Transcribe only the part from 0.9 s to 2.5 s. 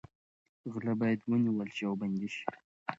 باید ونیول شي او بندي شي.